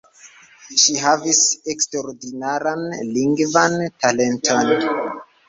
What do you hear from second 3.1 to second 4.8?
lingvan talenton.